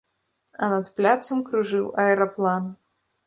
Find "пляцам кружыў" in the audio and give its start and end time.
0.99-1.85